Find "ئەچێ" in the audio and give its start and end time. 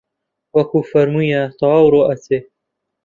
2.09-2.39